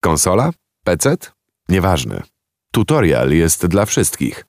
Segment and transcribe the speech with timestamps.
[0.00, 0.50] Konsola?
[0.84, 1.16] PC?
[1.68, 2.22] Nieważne.
[2.72, 4.44] Tutorial jest dla wszystkich.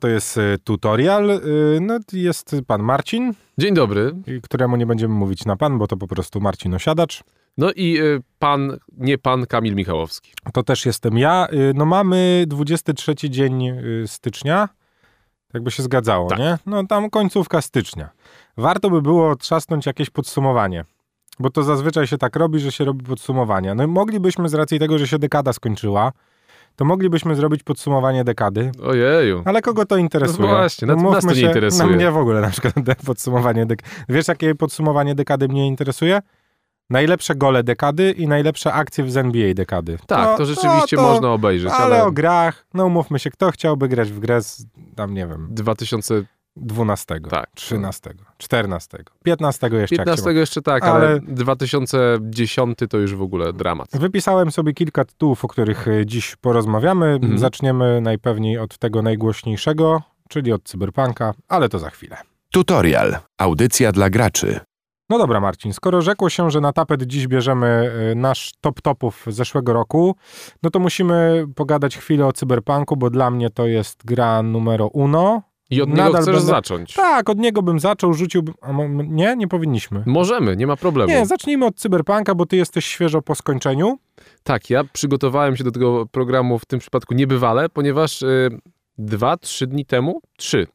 [0.00, 1.30] To jest y, tutorial.
[1.30, 4.12] y, No, jest pan Marcin, Dzień dobry.
[4.28, 7.24] y, któremu nie będziemy mówić na pan, bo to po prostu Marcin Osiadacz.
[7.58, 10.32] No i y, pan, nie pan Kamil Michałowski.
[10.52, 11.46] To też jestem ja.
[11.52, 14.68] Y, No mamy 23 dzień y, stycznia.
[15.52, 16.38] Tak by się zgadzało, Tak.
[16.38, 16.58] nie?
[16.66, 18.10] No tam końcówka stycznia.
[18.56, 20.84] Warto by było trzasnąć jakieś podsumowanie.
[21.40, 23.74] Bo to zazwyczaj się tak robi, że się robi podsumowania.
[23.74, 26.12] No i moglibyśmy z racji tego, że się dekada skończyła,
[26.76, 28.72] to moglibyśmy zrobić podsumowanie dekady.
[28.82, 29.42] Ojeju.
[29.44, 30.48] Ale kogo to interesuje?
[30.48, 31.90] No właśnie, Mówmy nas to nie się, interesuje.
[31.90, 32.74] No mnie w ogóle na przykład
[33.06, 33.90] podsumowanie dekady.
[34.08, 36.20] Wiesz, jakie podsumowanie dekady mnie interesuje?
[36.90, 39.98] Najlepsze gole dekady i najlepsze akcje z NBA dekady.
[40.06, 43.88] Tak, to, rzeczywiście to- można obejrzeć, Ale, ale, o grach, no umówmy się, kto chciałby
[43.88, 47.50] grać w grę z, tam nie wiem, 2015 12, Tak.
[47.54, 51.06] 13, 14, 15 jeszcze jak się 15 jeszcze tak, ale...
[51.06, 53.88] Ale- 2010 to już w ogóle dramat.
[53.92, 57.06] Wypisałem sobie kilka tytułów, o których y, dziś porozmawiamy.
[57.06, 57.38] Mhm.
[57.38, 62.16] Zaczniemy najpewniej od tego najgłośniejszego, czyli od Cyberpunka, ale to za chwilę.
[62.50, 63.16] Tutorial.
[63.38, 64.60] Audycja dla graczy.
[65.10, 69.24] No dobra, Marcin, skoro rzekło się, że na tapet dziś bierzemy y, nasz top topów
[69.26, 70.16] zeszłego roku,
[70.62, 75.42] no to musimy pogadać chwilę o Cyberpunku, bo dla mnie to jest gra numero uno.
[75.70, 76.94] I od niego Nadal chcesz będę- zacząć.
[76.94, 78.54] Tak, od niego bym zaczął, rzuciłbym...
[79.14, 80.02] Nie, nie powinniśmy.
[80.06, 81.10] Możemy, nie ma problemu.
[81.10, 83.98] Nie, zacznijmy od Cyberpunka, bo ty jesteś świeżo po skończeniu.
[84.42, 88.48] Tak, ja przygotowałem się do tego programu w tym przypadku niebywale, ponieważ y,
[88.98, 90.66] dwa, trzy dni temu, trzy,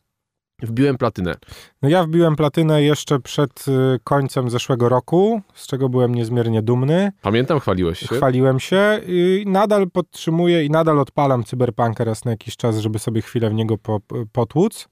[0.65, 1.35] wbiłem platynę.
[1.81, 7.11] No ja wbiłem platynę jeszcze przed y, końcem zeszłego roku, z czego byłem niezmiernie dumny.
[7.21, 8.15] Pamiętam, chwaliłeś się.
[8.15, 13.21] Chwaliłem się i nadal podtrzymuję i nadal odpalam Cyberpunka raz na jakiś czas, żeby sobie
[13.21, 13.99] chwilę w niego po,
[14.31, 14.89] potłuc.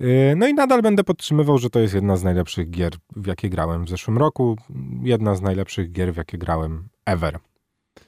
[0.00, 3.48] Yy, No i nadal będę podtrzymywał, że to jest jedna z najlepszych gier, w jakie
[3.50, 4.56] grałem w zeszłym roku.
[5.02, 7.38] Jedna z najlepszych gier, w jakie grałem ever.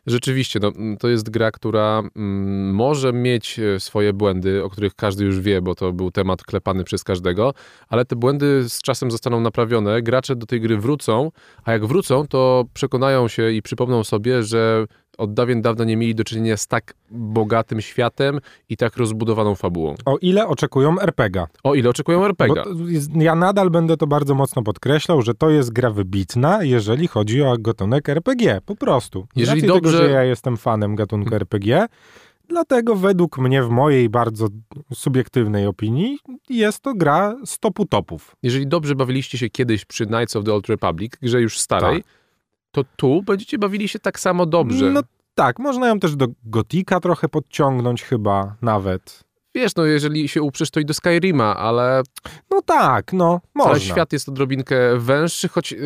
[0.06, 5.24] Rzeczywiście, no, to jest gra, która mm, może mieć e, swoje błędy, o których każdy
[5.24, 7.54] już wie, bo to był temat klepany przez każdego,
[7.88, 11.30] ale te błędy z czasem zostaną naprawione, gracze do tej gry wrócą,
[11.64, 14.86] a jak wrócą, to przekonają się i przypomną sobie, że
[15.18, 19.94] od dawien dawna nie mieli do czynienia z tak bogatym światem i tak rozbudowaną fabułą.
[20.04, 21.46] O ile oczekują RPGa?
[21.64, 22.62] O ile oczekują Bo RPG?
[22.64, 27.08] to jest, ja nadal będę to bardzo mocno podkreślał, że to jest gra wybitna, jeżeli
[27.08, 28.60] chodzi o gatunek RPG.
[28.66, 29.26] Po prostu.
[29.36, 31.86] Z Jeżeli dobrze- tego, że ja jestem fanem gatunku RPG,
[32.48, 34.48] dlatego według mnie, w mojej bardzo
[34.94, 36.18] subiektywnej opinii,
[36.50, 38.36] jest to gra z topu topów.
[38.42, 42.04] Jeżeli dobrze bawiliście się kiedyś przy Knights of the Old Republic, grze już starej,
[42.72, 44.90] to tu będziecie bawili się tak samo dobrze.
[44.90, 45.02] No
[45.34, 49.24] tak, można ją też do Gotika trochę podciągnąć chyba nawet.
[49.54, 52.02] Wiesz, no jeżeli się uprzesz, to i do Skyrima, ale
[52.50, 53.70] No tak, no, można.
[53.70, 55.78] Ale świat jest odrobinkę węższy, choć yy,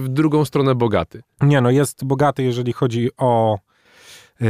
[0.00, 1.22] w drugą stronę bogaty.
[1.40, 3.58] Nie no, jest bogaty, jeżeli chodzi o
[4.40, 4.48] yy,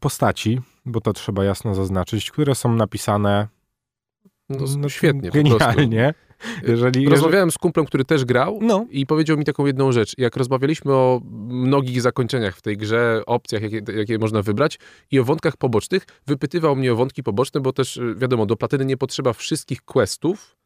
[0.00, 3.48] postaci, bo to trzeba jasno zaznaczyć, które są napisane
[4.48, 6.14] No, no, świetnie, genialnie.
[6.62, 10.14] Jeżeli, Rozmawiałem z kumplem, który też grał No, i powiedział mi taką jedną rzecz.
[10.18, 14.78] Jak rozmawialiśmy o mnogich zakończeniach w tej grze, opcjach, jakie, jakie można wybrać
[15.10, 18.84] i o wątkach pobocznych, wypytywał mnie o wątki poboczne, bo też y, wiadomo, do platyny
[18.84, 20.56] nie potrzeba wszystkich questów,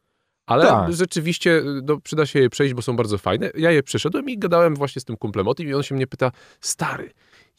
[0.45, 0.93] ale Tak.
[0.93, 3.51] rzeczywiście y, no, przyda się je przejść, bo są bardzo fajne.
[3.57, 6.07] Ja je przeszedłem i gadałem właśnie z tym kumplem o tym i on się mnie
[6.07, 6.31] pyta,
[6.61, 7.11] stary,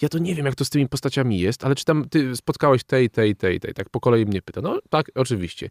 [0.03, 2.85] ja to nie wiem, jak to z tymi postaciami jest, ale czy tam ty spotkałeś
[2.85, 4.61] tej, tej, tej, tej, tak po kolei mnie pyta.
[4.61, 5.71] No tak, oczywiście.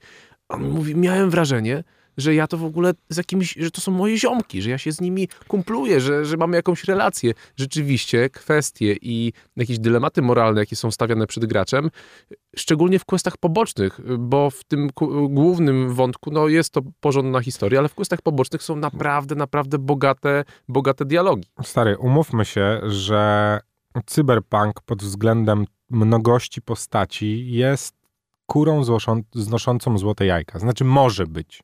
[0.50, 1.84] On mówi, miałem wrażenie,
[2.18, 4.92] że ja to w ogóle z jakimiś, że to są moje ziomki, że ja się
[4.92, 7.34] z nimi kumpluję, że, że mamy jakąś relację.
[7.56, 11.90] Rzeczywiście kwestie i jakieś dylematy moralne, jakie są stawiane przed graczem,
[12.56, 14.90] szczególnie w questach pobocznych, bo w tym
[15.30, 20.44] głównym wątku, no jest to porządna historia, ale w questach pobocznych są naprawdę, naprawdę bogate,
[20.68, 21.48] bogate dialogi.
[21.64, 23.60] stary, umówmy się, że
[24.06, 27.96] cyberpunk pod względem mnogości postaci jest
[28.46, 28.84] kurą
[29.34, 30.60] znoszącą złote jajka.
[30.60, 31.64] Znaczy może być.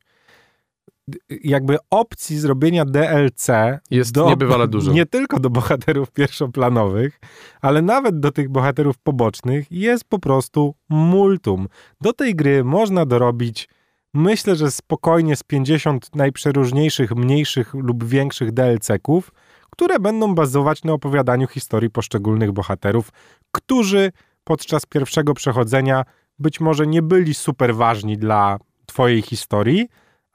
[1.44, 3.48] Jakby opcji zrobienia DLC
[3.92, 4.92] Jest niebywale dużo.
[4.92, 7.20] Nie tylko do bohaterów pierwszoplanowych,
[7.62, 11.68] ale nawet do tych bohaterów pobocznych jest po prostu multum.
[12.02, 13.70] Do tej gry można dorobić
[14.14, 19.32] myślę, że spokojnie z 50 najprzeróżniejszych, mniejszych lub większych DLC-ków,
[19.70, 23.10] które będą bazować na opowiadaniu historii poszczególnych bohaterów,
[23.52, 24.12] którzy
[24.44, 26.04] podczas pierwszego przechodzenia
[26.40, 29.88] być może nie byli super ważni dla twojej historii,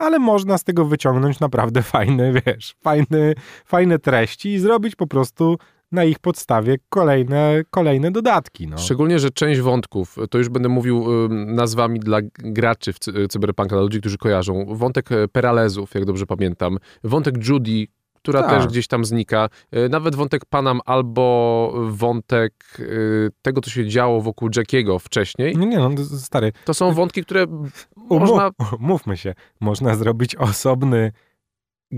[0.03, 3.35] ale można z tego wyciągnąć naprawdę fajne, wiesz, fajne,
[3.65, 5.59] fajne treści i zrobić po prostu
[5.93, 8.67] na ich podstawie kolejne, kolejne dodatki.
[8.69, 8.79] No.
[8.79, 13.77] Szczególnie, że część wątków, to już będę mówił ym, nazwami dla graczy w cy- Cyberpunka,
[13.77, 14.67] dla ludzi, którzy kojarzą.
[14.69, 16.79] Wątek e, Peralezów, jak dobrze pamiętam.
[17.05, 17.87] Wątek Judy,
[18.23, 18.51] która Tak.
[18.51, 19.49] też gdzieś tam znika.
[19.77, 25.57] Y, Nawet wątek Panam albo wątek y, tego, co się działo wokół Jackiego wcześniej.
[25.57, 28.51] Nie, nie, no stary, To są wątki, które umów, można...
[28.79, 31.13] mówmy się, można zrobić osobny,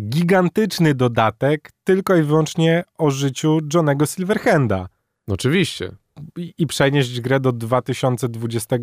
[0.09, 4.89] gigantyczny dodatek tylko i wyłącznie o życiu Johnego Silverhanda
[5.29, 5.91] No oczywiście.
[6.37, 8.77] i, i przenieść grę do 2020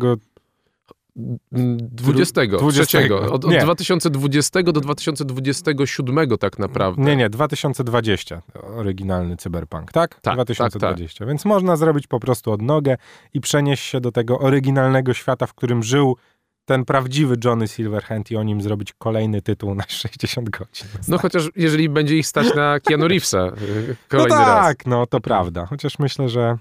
[1.16, 2.46] 20.
[2.46, 2.70] 20.
[2.70, 3.32] trzeciego.
[3.32, 3.60] Od, od Nie.
[3.60, 7.02] 2020 do 2027 tak naprawdę.
[7.02, 8.42] Nie, nie, 2020
[8.76, 10.20] oryginalny Cyberpunk, tak?
[10.20, 11.26] tak, 2020.
[11.26, 12.96] Więc można zrobić po prostu odnogę
[13.34, 16.16] i przenieść się do tego oryginalnego świata, w którym żył
[16.64, 20.88] ten prawdziwy Johnny Silverhand i o nim zrobić kolejny tytuł na 60 godzin.
[21.08, 24.66] No chociaż jeżeli będzie ich stać na Keanu Reevesa y, no kolejny raz.
[24.66, 25.66] tak, no to prawda.
[25.66, 26.58] Chociaż myślę, że...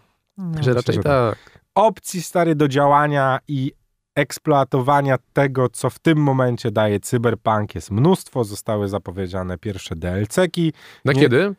[0.60, 1.62] Że raczej że tak.
[1.76, 3.72] Opcji stary do działania i
[4.16, 8.44] eksploatowania tego, co w tym momencie daje Cyberpunk jest mnóstwo.
[8.44, 10.74] Zostały zapowiedziane pierwsze DLC-ki.
[11.06, 11.56] Na Nie- kiedy?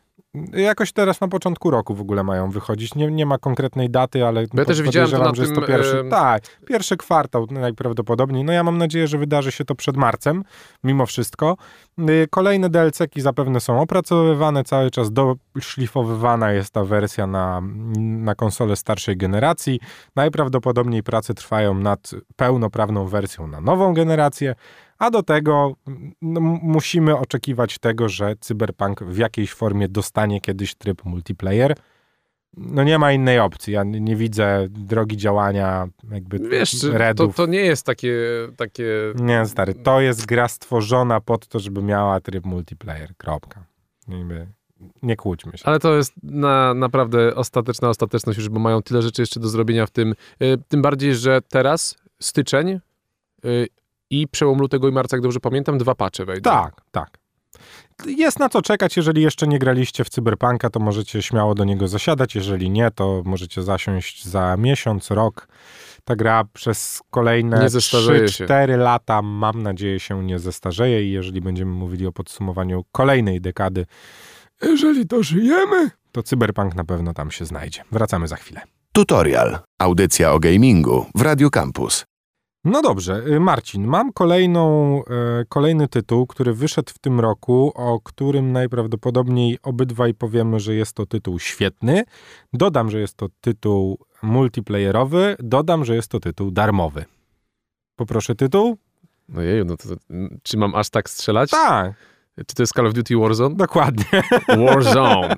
[0.53, 2.95] Jakoś teraz na początku roku w ogóle mają wychodzić.
[2.95, 5.99] Nie, nie ma konkretnej daty, ale ja też widziałem to na że jest to pierwszy.
[5.99, 8.43] em, Tak, pierwszy kwartał najprawdopodobniej.
[8.43, 10.43] No ja mam nadzieję, że wydarzy się to przed marcem,
[10.83, 11.57] mimo wszystko.
[12.09, 17.61] Y, Kolejne DLC-ki zapewne są opracowywane cały czas, doszlifowywana jest ta wersja na,
[17.97, 19.79] na konsolę starszej generacji.
[20.15, 24.55] Najprawdopodobniej prace trwają nad pełnoprawną wersją na nową generację,
[24.99, 25.75] a do tego
[26.21, 31.75] no, musimy oczekiwać tego, że Cyberpunk w jakiejś formie dostanie kiedyś tryb multiplayer.
[32.57, 33.73] No nie ma innej opcji.
[33.73, 37.35] Ja nie, widzę drogi działania jakby Wiesz, czy to, Redów.
[37.35, 38.17] to nie jest takie,
[38.57, 38.85] takie...
[39.15, 43.15] Nie, stary, to jest gra stworzona pod to, żeby miała tryb multiplayer.
[43.17, 43.65] Kropka.
[44.07, 44.47] Jakby
[45.03, 45.65] nie kłóćmy się.
[45.65, 49.85] Ale to jest na, naprawdę ostateczna ostateczność już, bo mają tyle rzeczy jeszcze do zrobienia
[49.85, 50.15] w tym.
[50.41, 52.79] Y, Tym bardziej, że teraz styczeń
[53.45, 53.67] y,
[54.21, 56.51] i przełom lutego i marca, jak dobrze pamiętam, dwa patche wejdą.
[56.51, 57.17] Tak, tak.
[58.05, 61.87] Jest na co czekać, jeżeli jeszcze nie graliście w Cyberpunka, to możecie śmiało do niego
[61.87, 65.47] zasiadać, jeżeli nie, to możecie zasiąść za miesiąc, rok.
[66.03, 68.45] Ta gra przez kolejne Nie zestarzeje się.
[68.45, 73.85] 3-4 lata, mam nadzieję, się nie zestarzeje i jeżeli będziemy mówili o podsumowaniu kolejnej dekady,
[74.61, 77.83] jeżeli dożyjemy, to Cyberpunk na pewno tam się znajdzie.
[77.91, 78.61] Wracamy za chwilę.
[78.93, 79.59] Tutorial.
[79.79, 82.05] Audycja o gamingu w Radio Campus.
[82.63, 87.99] No dobrze, y, Marcin, mam kolejną, e, kolejny tytuł, który wyszedł w tym roku, o
[87.99, 92.03] którym najprawdopodobniej obydwaj powiemy, że jest to tytuł świetny.
[92.53, 97.05] Dodam, że jest to tytuł multiplayerowy, dodam, że jest to tytuł darmowy.
[97.95, 98.77] Poproszę tytuł?
[99.37, 99.95] Ojeju, no to, to,
[100.43, 101.49] czy mam aż tak strzelać?
[101.49, 101.93] Tak,
[102.47, 103.55] Czy to jest Call of Duty Warzone?
[103.55, 104.23] dokładnie.
[104.47, 105.35] Warzone.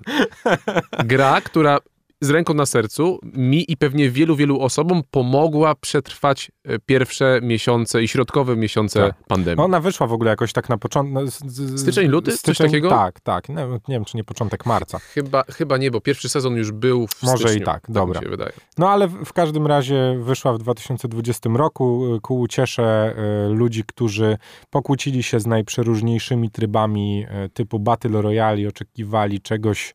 [1.05, 1.77] Gra, która
[2.21, 8.03] z ręką na sercu mi i pewnie wielu, wielu osobom pomogła przetrwać e, pierwsze miesiące
[8.03, 9.15] i środkowe miesiące Tak.
[9.27, 9.65] pandemii.
[9.65, 11.31] Ona wyszła w ogóle jakoś tak na początku.
[11.77, 12.37] Styczeń, luty?
[12.37, 12.89] Coś takiego?
[12.89, 13.49] Tak, tak.
[13.49, 14.99] Nie, nie wiem, czy nie początek marca.
[14.99, 18.19] Chyba, chyba nie, bo pierwszy sezon już był w Może i styczniu, tak, dobra.
[18.19, 18.51] mi się wydaje.
[18.77, 23.15] No ale w każdym razie wyszła w 2020 roku y, ku uciesze
[23.49, 24.37] y, ludzi, którzy
[24.69, 29.93] pokłócili się z najprzeróżniejszymi trybami typu Battle Royale i oczekiwali czegoś,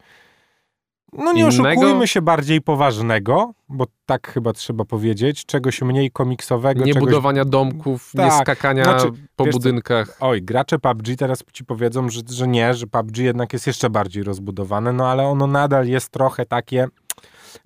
[1.13, 1.69] no nie Innego?
[1.71, 6.85] oszukujmy się, bardziej poważnego, bo tak chyba trzeba powiedzieć, czegoś mniej komiksowego.
[6.85, 7.09] Nie czegoś...
[7.09, 10.17] budowania domków, nie Tak, skakania znaczy, po wiesz co, budynkach.
[10.21, 14.23] Oj, gracze PUBG teraz ci powiedzą, że, że nie, że PUBG jednak jest jeszcze bardziej
[14.23, 16.87] rozbudowane, no ale ono nadal jest trochę takie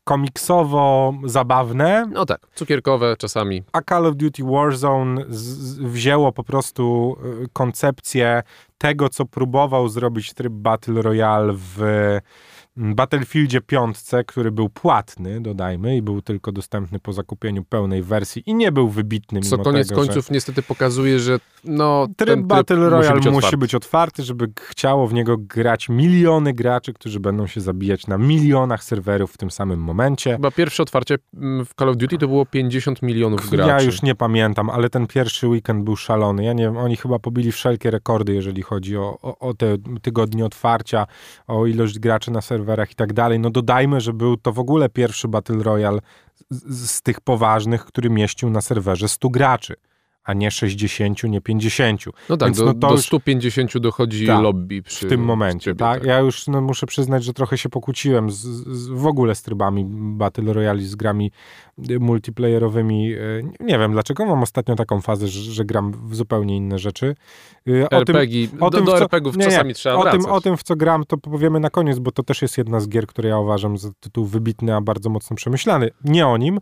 [0.05, 3.63] komiksowo zabawne, No tak, cukierkowe czasami.
[3.73, 8.43] a Call of Duty Warzone z, z, wzięło po prostu y, koncepcję
[8.79, 11.79] tego, co próbował zrobić tryb Battle Royale w
[12.77, 18.55] Battlefieldzie 5, który był płatny, dodajmy, i był tylko dostępny po zakupieniu pełnej wersji i
[18.55, 20.07] nie był wybitny Co mimo koniec tego, że...
[20.07, 23.57] końców niestety pokazuje, że no, Tryb ten Battle Royale musi być, musi otwarty.
[23.57, 28.85] być otwarty, żeby chciało w niego grać miliony graczy, którzy będą się zabijać na milionach
[28.85, 30.33] serwerów w tym samym momencie.
[30.33, 33.71] Chyba pierwsze otwarcie mm, w Call of Duty to było 50 milionów graczy.
[33.71, 36.45] Ja już nie pamiętam, ale ten pierwszy weekend był szalony.
[36.45, 40.45] Ja nie wiem, oni chyba pobili wszelkie rekordy, jeżeli chodzi o, o, o te tygodnie
[40.45, 41.07] otwarcia,
[41.47, 43.41] o ilość graczy na serwerach i tak dalej.
[43.41, 45.99] No dodajmy, że był to w ogóle pierwszy Battle Royale
[46.51, 49.75] z, z tych poważnych, który mieścił na serwerze 100 graczy,
[50.25, 52.05] a nie 60, nie 50.
[52.29, 55.65] No tak, Więc do, no do już- 150 dochodzi Tak, lobby przy w tym momencie,
[55.65, 56.05] ciebie, tak?
[56.05, 59.85] Ja już no, muszę przyznać, że trochę się pokłóciłem z, z, w ogóle z trybami
[59.89, 61.31] Battle Royale, z grami
[61.91, 63.13] y, multiplayerowymi.
[63.13, 67.15] Y, Nie wiem dlaczego, mam ostatnio taką fazę, że, że gram w zupełnie inne rzeczy.
[67.69, 70.23] Y, O tym, RPG, o do, tym, do RPGów nie, nie, czasami trzeba o wracać.
[70.23, 72.81] tym, o tym, w co gram, to powiemy na koniec, bo to też jest jedna
[72.81, 75.91] z gier, które ja uważam za tytuł wybitny, a bardzo mocno przemyślany.
[76.05, 76.59] Nie o nim,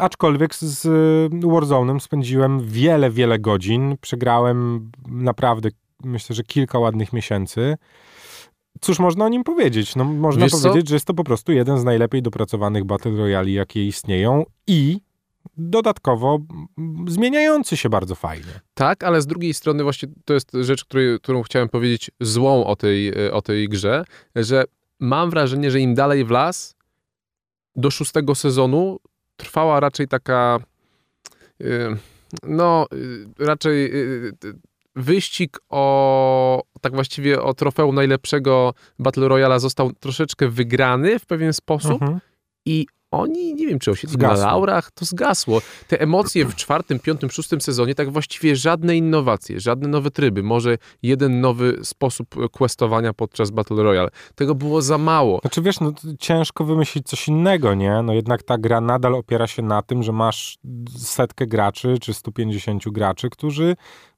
[0.00, 0.84] aczkolwiek z, z
[1.32, 3.96] Warzone'em spędziłem wiele, wiele godzin.
[4.00, 5.68] Przegrałem naprawdę,
[6.04, 7.76] myślę, że kilka ładnych miesięcy.
[8.80, 9.96] cóż można o nim powiedzieć?
[9.96, 10.68] No, można Wiesz co?
[10.68, 15.00] powiedzieć, że jest to po prostu jeden z najlepiej dopracowanych Battle Royali, jakie istnieją i
[15.56, 16.38] dodatkowo
[17.08, 18.60] zmieniający się bardzo fajnie.
[18.74, 22.76] Tak, ale z drugiej strony właśnie to jest rzecz, której, którą chciałem powiedzieć złą o
[22.76, 24.04] tej, o tej grze,
[24.36, 24.64] że
[25.00, 26.76] mam wrażenie, że im dalej w las,
[27.76, 28.98] do szóstego sezonu
[29.36, 30.58] trwała raczej taka
[31.60, 31.96] y,
[32.42, 34.54] no, y, raczej y, y,
[34.96, 42.02] wyścig o tak właściwie o trofeum najlepszego Battle Royala został troszeczkę wygrany w pewien sposób
[42.02, 42.20] Mhm.
[42.66, 42.86] i
[43.20, 45.62] oni, nie wiem, czy osiedli na laurach, to zgasło.
[45.88, 50.78] Te emocje w czwartym, piątym, szóstym sezonie, tak właściwie żadne innowacje, żadne nowe tryby, może
[51.02, 54.08] jeden nowy sposób questowania podczas Battle Royale.
[54.34, 55.38] Tego było za mało.
[55.40, 58.02] Znaczy wiesz, no, ciężko wymyślić coś innego, nie?
[58.02, 60.58] No jednak ta gra nadal opiera się na tym, że masz
[60.98, 63.76] setkę graczy czy 150 graczy, którzy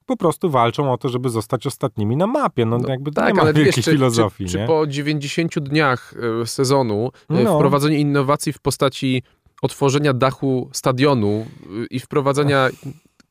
[0.09, 2.65] po prostu walczą o to, żeby zostać ostatnimi na mapie.
[2.65, 6.13] No, No jakby tak, nie ma ale wielkiej czy, filozofii, czy, czy po 90 dniach
[6.41, 7.55] e, sezonu e, No.
[7.57, 9.23] wprowadzenie innowacji w postaci
[9.61, 12.69] otworzenia dachu stadionu e, i wprowadzenia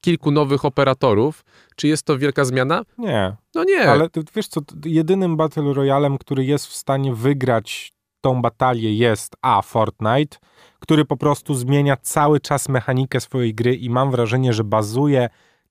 [0.00, 1.44] kilku nowych operatorów,
[1.76, 2.82] czy jest to wielka zmiana?
[2.98, 3.90] Nie, No nie.
[3.90, 9.36] ale ty, wiesz co, jedynym Battle Royalem, który jest w stanie wygrać tą batalię jest
[9.42, 10.36] A, Fortnite,
[10.78, 15.28] który po prostu zmienia cały czas mechanikę swojej gry i mam wrażenie, że bazuje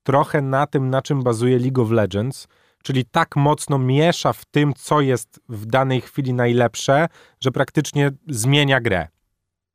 [0.07, 2.47] trochę na tym, na czym bazuje League of Legends,
[2.83, 7.07] czyli tak mocno miesza w tym, co jest w danej chwili najlepsze,
[7.41, 9.07] że praktycznie zmienia grę.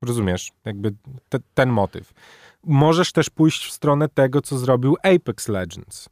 [0.03, 0.53] Rozumiesz?
[0.65, 0.95] Jakby
[1.29, 2.13] te, ten motyw.
[2.65, 6.09] Możesz też pójść w stronę tego, co zrobił Apex Legends,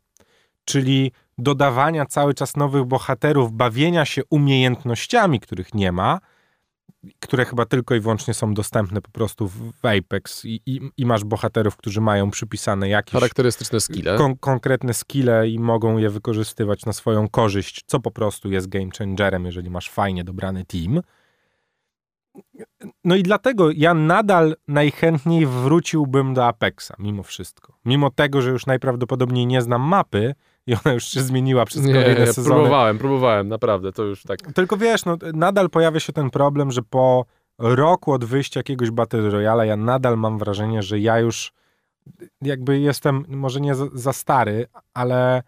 [0.65, 6.19] czyli dodawania cały czas nowych bohaterów, bawienia się umiejętnościami, których nie ma,
[7.21, 11.25] które chyba tylko i wyłącznie są dostępne po prostu w Apex i, i, i masz
[11.25, 14.17] bohaterów, którzy mają przypisane jakieś Charakterystyczne skille.
[14.17, 18.91] kon- konkretne skille i mogą je wykorzystywać na swoją korzyść, co po prostu jest game
[18.99, 21.01] changerem, jeżeli masz fajnie dobrany team.
[23.05, 27.79] No i dlatego ja nadal najchętniej wróciłbym do Apexa, mimo wszystko.
[27.85, 30.35] Mimo tego, że już najprawdopodobniej nie znam mapy
[30.67, 32.55] i ona już się zmieniła przez Nie, kolejne ja sezony.
[32.57, 34.39] próbowałem, próbowałem, naprawdę, to już tak.
[34.53, 37.25] Tylko wiesz, no, nadal pojawia się ten problem, że po
[37.59, 41.53] roku od wyjścia jakiegoś Battle Royale ja nadal mam wrażenie, że ja już
[42.43, 45.43] jakby jestem, może nie za, za stary, ale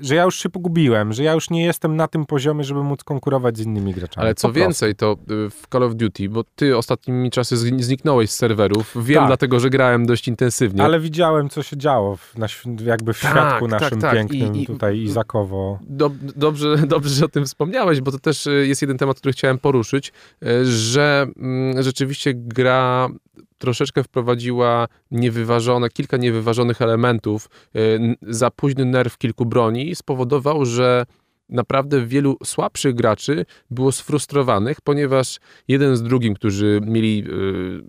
[0.00, 3.04] że ja już się pogubiłem, że ja już nie jestem na tym poziomie, żeby móc
[3.04, 4.24] konkurować z innymi graczami.
[4.24, 5.16] Ale co więcej, to
[5.46, 8.94] y, w Call of Duty, bo ty ostatnimi czasy zniknąłeś z serwerów.
[9.04, 9.26] Wiem, Tak.
[9.26, 10.82] dlatego że grałem dość intensywnie.
[10.84, 12.46] Ale widziałem, co się działo w, na,
[12.84, 14.14] jakby w Tak, świadku tak, naszym tak.
[14.14, 15.78] pięknym I- i- tutaj Izakowo.
[15.90, 19.32] Dob- dobrze, dobrze, że o tym wspomniałeś, bo to też y, jest jeden temat, który
[19.32, 20.12] chciałem poruszyć,
[20.42, 23.08] y, że mm, rzeczywiście gra
[23.58, 27.48] troszeczkę wprowadziła niewyważone, kilka niewyważonych elementów.
[27.76, 31.06] Y, Za późny nerw kilku broni spowodował, że
[31.48, 37.82] naprawdę wielu słabszych graczy było sfrustrowanych, ponieważ jeden z drugim, którzy mieli y,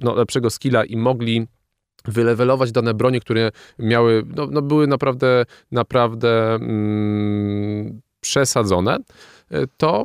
[0.00, 1.46] no, lepszego skilla i mogli
[2.04, 8.98] wylewelować dane bronie, które miały, no, no były naprawdę, naprawdę mm, przesadzone,
[9.52, 10.04] y, to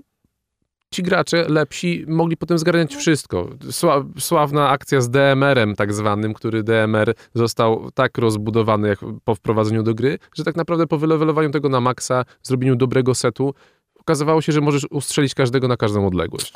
[0.93, 3.49] ci gracze lepsi mogli potem zgarniać wszystko.
[3.71, 9.83] Sła, sławna akcja z DMR-em tak zwanym, który DMR został tak rozbudowany jak po wprowadzeniu
[9.83, 13.53] do gry, że tak naprawdę po wylewelowaniu tego na maksa, zrobieniu dobrego setu,
[13.99, 16.53] okazywało się, że możesz ustrzelić każdego na każdą odległość.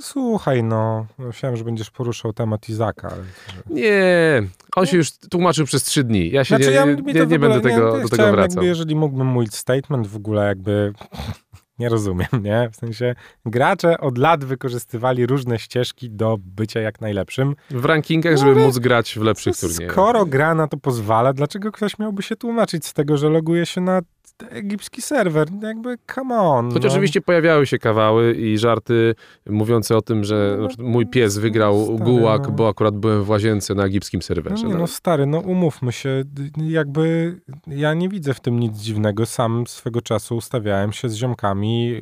[0.00, 3.24] Słuchaj, no, myślałem, że będziesz poruszał temat Izaka, ale...
[3.70, 4.42] Nie,
[4.76, 6.30] on się już tłumaczył przez trzy dni.
[6.30, 8.56] Ja się Znaczy, nie, ja, nie, nie, nie będę tego, ja do tego wracał.
[8.56, 10.92] Jakby, jeżeli mógłbym mówić statement, w ogóle jakby
[11.78, 12.68] nie rozumiem, nie?
[12.72, 13.14] W sensie
[13.46, 17.56] gracze od lat wykorzystywali różne ścieżki do bycia jak najlepszym.
[17.70, 19.92] W rankingach, No żeby ale móc grać w lepszych turniejach.
[19.92, 23.80] Skoro gra na to pozwala, dlaczego ktoś miałby się tłumaczyć z tego, że loguje się
[23.80, 24.00] na
[24.50, 25.48] egipski serwer?
[25.62, 26.72] Jakby, come on.
[26.72, 26.90] Choć no.
[26.90, 29.14] oczywiście pojawiały się kawały i żarty
[29.46, 32.50] mówiące o tym, że na przykład mój pies wygrał Stary, gułak, no.
[32.52, 34.66] bo akurat byłem w łazience na egipskim No serwerze.
[34.66, 36.24] nie, No, no stary, no umówmy się,
[36.56, 37.36] jakby
[37.66, 39.26] ja nie widzę w tym nic dziwnego.
[39.26, 42.00] Sam swego czasu ustawiałem się z ziomkami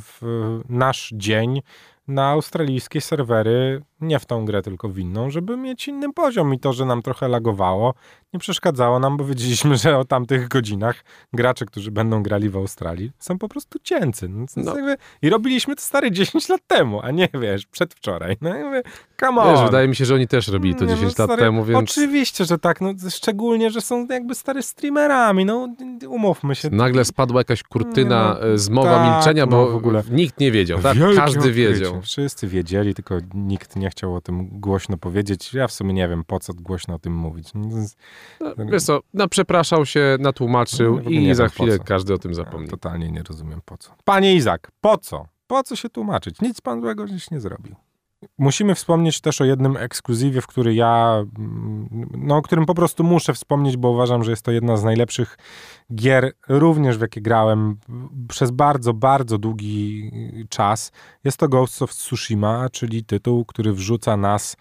[0.00, 0.20] w
[0.68, 1.60] nasz dzień
[2.08, 6.58] na australijskie serwery, nie w tą grę, tylko w inną, żeby mieć inny poziom i
[6.58, 7.94] to, że nam trochę lagowało,
[8.34, 13.10] nie przeszkadzało nam, bo wiedzieliśmy, że o tamtych godzinach gracze, którzy będą grali w Australii,
[13.18, 14.28] są po prostu cięcy.
[14.28, 14.76] No, No.
[14.76, 18.36] jakby, I robiliśmy to stary 10 lat temu, a nie, wiesz, przedwczoraj.
[18.40, 18.82] No jakby,
[19.20, 19.54] come on.
[19.56, 21.64] Wiesz, wydaje mi się, że oni też robili to Nie, 10 no, lat stary, temu,
[21.64, 25.68] więc Oczywiście, że tak, no, szczególnie, że są jakby stary streamerami, no
[26.08, 26.70] umówmy się.
[26.70, 30.02] nagle spadła jakaś kurtyna Nie, no, e, zmowa tak, milczenia, no, bo w ogóle.
[30.10, 30.96] nikt nie wiedział, tak?
[30.96, 31.91] Wielkie Każdy odkrycie.
[31.92, 32.02] Wiedział.
[32.02, 35.54] Wszyscy wiedzieli, tylko nikt nie chciał o tym głośno powiedzieć.
[35.54, 37.48] Ja w sumie nie wiem, po co głośno o tym mówić.
[37.54, 37.96] No, jest-
[38.40, 42.68] No, wiesz co, no, przepraszał się, natłumaczył No, i za chwilę każdy o tym zapomni.
[42.68, 43.94] Totalnie nie rozumiem po co.
[44.04, 45.26] Panie Izak, po co?
[45.46, 46.40] Po co się tłumaczyć?
[46.40, 47.74] Nic pan złego żeś nie zrobił.
[48.38, 53.04] Musimy wspomnieć też o jednym ekskluzywie, w który ja, mm, no, o którym po prostu
[53.04, 55.38] muszę wspomnieć, bo uważam, że jest to jedna z najlepszych
[55.94, 57.76] gier, również w jakie grałem
[58.28, 60.10] przez bardzo, bardzo długi
[60.48, 60.92] czas.
[61.24, 64.56] Jest to Ghost of Tsushima, czyli tytuł, który wrzuca nas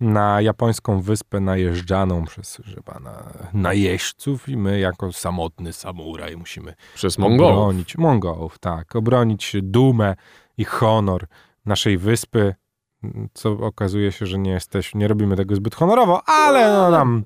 [0.00, 7.18] na japońską wyspę najeżdżaną przez chyba na najeźdźców i my jako samotny samuraj musimy Przez
[7.18, 7.52] Mongołów.
[7.52, 10.16] obronić Mongołów, tak, obronić dumę
[10.58, 11.26] i honor
[11.66, 12.54] naszej wyspy,
[13.34, 17.22] co okazuje się, że nie jesteśmy, nie robimy tego zbyt honorowo, ale no nam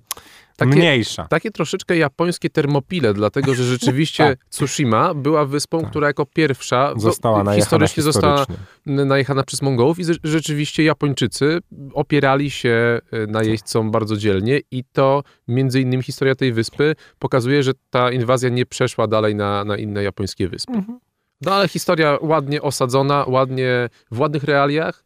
[0.56, 1.26] Takie- mniejsza.
[1.28, 4.38] Takie troszeczkę japońskie termopile, dlatego że rzeczywiście Tak.
[4.48, 5.90] Tsushima była wyspą, Tak.
[5.90, 9.04] która jako pierwsza Została najechana historycznie została historycznie.
[9.04, 11.58] najechana przez Mongołów i rzeczywiście Japończycy
[11.94, 17.72] opierali się e, najeźdźcom bardzo dzielnie i to między innymi historia tej wyspy pokazuje, że
[17.90, 20.72] ta inwazja nie przeszła dalej na, na inne japońskie wyspy.
[20.72, 20.98] Mhm.
[21.40, 25.04] No ale historia ładnie osadzona, ładnie w ładnych realiach,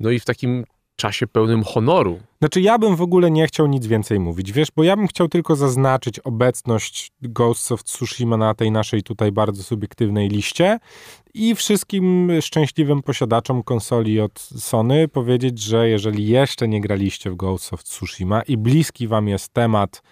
[0.00, 0.64] no i w takim
[1.00, 2.20] czasie pełnym honoru.
[2.38, 5.28] Znaczy, ja bym w ogóle nie chciał nic więcej mówić, wiesz, bo ja bym chciał
[5.28, 10.78] tylko zaznaczyć obecność Ghosts of Tsushima na tej naszej tutaj bardzo subiektywnej liście
[11.34, 17.72] i wszystkim szczęśliwym posiadaczom konsoli od Sony powiedzieć, że jeżeli jeszcze nie graliście w Ghosts
[17.72, 20.02] of Tsushima i bliski wam jest temat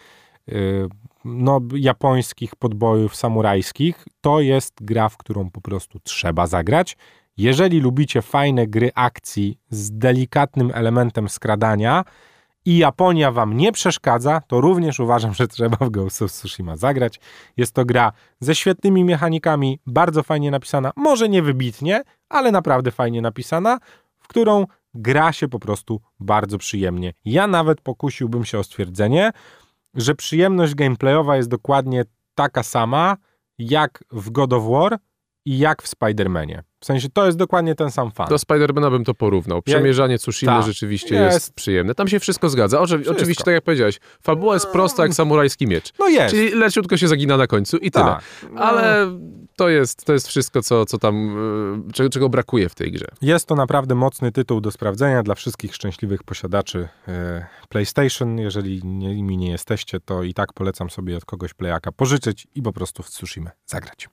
[0.47, 0.89] yy,
[1.25, 6.97] no, japońskich podbojów samurajskich, to jest gra, w którą po prostu trzeba zagrać.
[7.39, 12.05] Jeżeli lubicie fajne gry akcji z delikatnym elementem skradania
[12.65, 17.21] i Japonia wam nie przeszkadza, to również uważam, że trzeba w Ghost of Tsushima zagrać.
[17.57, 23.23] Jest to gra ze świetnymi mechanikami, bardzo fajnie napisana, może nie wybitnie, ale naprawdę fajnie
[23.23, 23.79] napisana,
[24.19, 27.13] w którą gra się po prostu bardzo przyjemnie.
[27.25, 29.31] Ja nawet pokusiłbym się o stwierdzenie,
[29.95, 32.05] że przyjemność gameplayowa jest dokładnie
[32.35, 33.17] taka sama
[33.59, 34.99] jak w God of War
[35.45, 36.63] i jak w Spider-Manie.
[36.81, 38.29] W sensie to jest dokładnie ten sam fan.
[38.29, 39.63] Do Spidermana bym to porównał.
[39.63, 40.67] Przemierzanie Tsushima Tak.
[40.67, 41.35] rzeczywiście Jest.
[41.35, 41.55] jest.
[41.55, 41.95] przyjemne.
[41.95, 42.81] Tam się wszystko zgadza.
[42.81, 43.17] Oczy, Wszystko.
[43.17, 45.93] Oczywiście, tak jak powiedziałeś, fabuła jest prosta jak samurajski miecz.
[45.99, 46.35] No jest.
[46.35, 48.05] Czyli leciutko się zagina na końcu i tyle.
[48.05, 48.23] tak.
[48.53, 49.19] No, Ale
[49.57, 51.37] to jest, to jest wszystko, co, co tam,
[51.89, 53.07] y, czego, czego brakuje w tej grze.
[53.23, 58.39] Jest to naprawdę mocny tytuł do sprawdzenia dla wszystkich szczęśliwych posiadaczy e, PlayStation.
[58.39, 62.73] Jeżeli nimi nie jesteście, to i tak polecam sobie od kogoś playaka pożyczyć i po
[62.73, 64.09] prostu w Tsushima zagrać.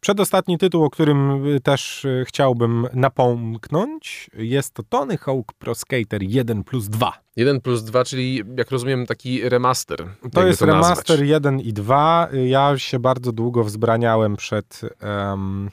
[0.00, 6.22] Przedostatni tytuł, o którym y, też y, chciałbym napomknąć, jest to Tony Hawk Pro Skater
[6.22, 7.12] 1 plus 2.
[7.36, 9.98] 1 plus 2, czyli jak rozumiem taki remaster.
[10.32, 10.82] To jest nazwać.
[10.82, 12.28] remaster 1 i 2.
[12.46, 15.70] Ja się bardzo długo wzbraniałem przed em,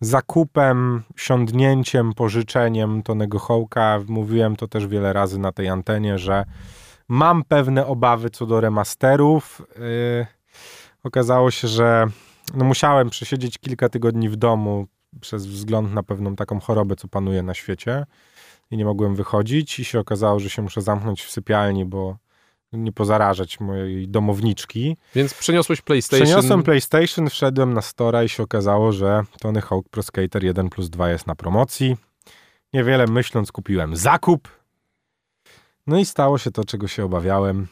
[0.00, 4.00] zakupem, siądnięciem, pożyczeniem Tonego Hołka.
[4.08, 6.44] Mówiłem to też wiele razy na tej antenie, że
[7.08, 9.62] mam pewne obawy co do remasterów.
[9.78, 10.26] Yy,
[11.04, 12.06] okazało się, że
[12.54, 14.86] no musiałem przesiedzieć kilka tygodni w domu
[15.20, 18.06] przez wzgląd na pewną taką chorobę, co panuje na świecie
[18.70, 22.16] i nie mogłem wychodzić i się okazało, że się muszę zamknąć w sypialni, bo
[22.72, 24.96] nie pozarażać mojej domowniczki.
[25.14, 26.26] Więc przeniosłeś PlayStation.
[26.26, 30.90] Przeniosłem PlayStation, wszedłem na Stora i się okazało, że Tony Hawk Pro Skater 1 plus
[30.90, 31.96] 2 jest na promocji.
[32.72, 34.48] Niewiele myśląc kupiłem zakup.
[35.86, 37.66] No i stało się to, czego się obawiałem.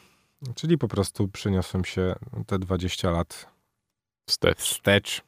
[0.55, 2.15] Czyli po prostu przeniosłem się
[2.47, 3.54] te 20 lat
[4.25, 4.59] Wstecz.
[4.59, 5.21] wstecz.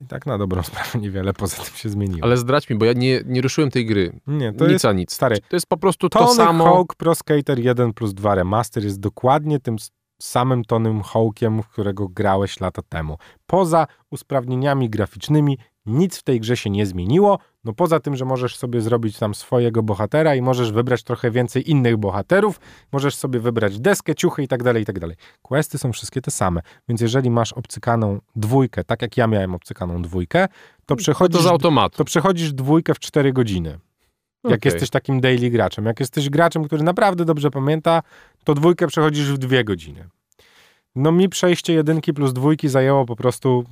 [0.00, 2.24] I tak na dobrą sprawę niewiele poza tym się zmieniło.
[2.24, 4.20] Ale zdradź mi, bo ja nie, nie ruszyłem tej gry.
[4.26, 5.12] nie, to nic jest a nic.
[5.12, 5.38] stary.
[5.48, 6.64] To jest po prostu Tony to samo.
[6.64, 9.76] Hawk Pro Skater 1 plus 2 Remaster jest dokładnie tym
[10.22, 13.18] samym Tonym Hawkiem, w którego grałeś lata temu.
[13.46, 17.38] Poza usprawnieniami graficznymi nic w tej grze się nie zmieniło.
[17.64, 21.70] No poza tym, że możesz sobie zrobić tam swojego bohatera i możesz wybrać trochę więcej
[21.70, 22.60] innych bohaterów,
[22.92, 25.16] możesz sobie wybrać deskę, ciuchy i tak dalej, i tak dalej.
[25.42, 30.02] Questy są wszystkie te same, więc jeżeli masz obcykaną dwójkę, tak jak ja miałem obcykaną
[30.02, 30.48] dwójkę,
[30.86, 31.98] to przechodzisz To z automatu.
[31.98, 33.78] to przechodzisz dwójkę w 4 godziny.
[34.44, 34.72] Jak Okej.
[34.72, 35.84] jesteś takim daily graczem.
[35.84, 38.02] Jak jesteś graczem, który naprawdę dobrze pamięta,
[38.44, 40.08] to dwójkę przechodzisz w dwie godziny.
[40.94, 43.64] No mi przejście jedynki plus dwójki zajęło po prostu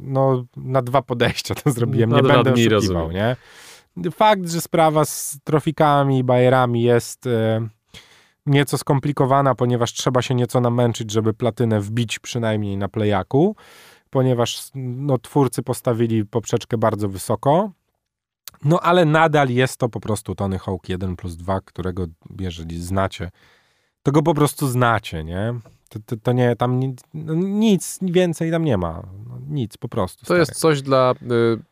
[0.00, 2.10] no, na dwa podejścia to zrobiłem.
[2.10, 3.12] Nie będę oszukiwał, rozumiem.
[3.12, 3.36] nie?
[4.10, 7.68] Fakt, że sprawa z trofikami i bajerami jest e,
[8.46, 13.56] nieco skomplikowana, ponieważ trzeba się nieco namęczyć, żeby platynę wbić przynajmniej na playaku,
[14.10, 17.70] ponieważ no, twórcy postawili poprzeczkę bardzo wysoko.
[18.64, 22.06] No ale nadal jest to po prostu Tony Hawk 1 plus 2, którego
[22.40, 23.30] jeżeli znacie,
[24.02, 25.54] to go po prostu znacie, nie?
[25.88, 29.02] To, to, to nie, tam nic, no, nic więcej tam nie ma.
[29.50, 30.18] No, nic, po prostu.
[30.20, 30.40] To stary.
[30.40, 31.26] jest coś dla y,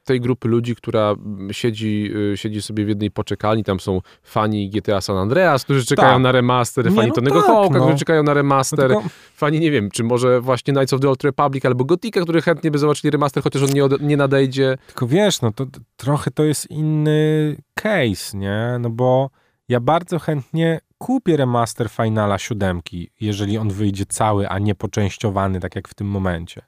[0.04, 1.14] tej grupy ludzi, która
[1.52, 3.64] siedzi, y, siedzi sobie w jednej poczekalni.
[3.64, 6.22] Tam są fani GTA San Andreas, którzy czekają Tak.
[6.22, 7.84] na remaster, Nie, fani no Tonego tak, Hawka, no.
[7.84, 9.02] którzy czekają na No remaster, tylko-
[9.34, 12.70] fani, nie wiem, czy może właśnie Knights of the Old Republic albo Gotika, którzy chętnie
[12.70, 14.78] by zobaczyli remaster, chociaż on nie, od, nie nadejdzie.
[14.86, 18.76] Tylko wiesz, no to trochę to jest inny case, nie?
[18.80, 19.30] No bo
[19.68, 25.76] ja bardzo chętnie kupię remaster Finala siódemki, jeżeli on wyjdzie cały, a nie poczęściowany, tak
[25.76, 26.62] jak w tym momencie.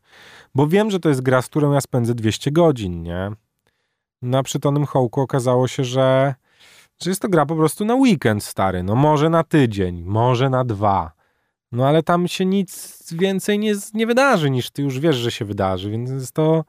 [0.54, 3.30] Bo wiem, że to jest gra, z którą ja spędzę 200 godzin, nie?
[4.22, 6.34] Na przytonym hołku okazało się, że,
[7.02, 8.82] że jest to gra po prostu na weekend, stary.
[8.82, 11.12] No może na tydzień, może na dwa.
[11.72, 15.44] No ale tam się nic więcej nie, nie wydarzy, niż ty już wiesz, że się
[15.44, 16.64] wydarzy, więc jest to...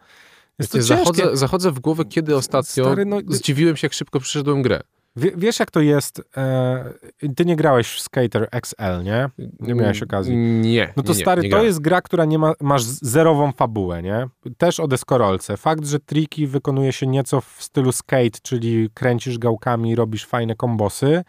[0.60, 1.06] Jest to Wiecie, ciężkie.
[1.06, 4.82] zachodzę, zachodzę w głowę, kiedy ostatnio Stary, no- zdziwiłem się, jak szybko przyszedłem grę.
[5.16, 6.22] Wie, wiesz, jak to jest?
[6.38, 6.94] E,
[7.36, 9.30] ty nie grałeś w Skater XL, nie?
[9.60, 10.38] Nie miałeś okazji.
[10.38, 10.94] Nie.
[10.98, 11.66] No to nie, nie, stary, nie to grałem.
[11.68, 14.28] jest gra, która nie ma, masz zerową fabułę, nie?
[14.58, 15.58] Też o deskorolce.
[15.58, 21.24] Fakt, że triki wykonuje się nieco w stylu skate, czyli kręcisz gałkami, robisz fajne kombosy.